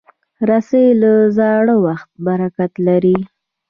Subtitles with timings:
[0.49, 3.17] رسۍ له زاړه وخت برکته لري.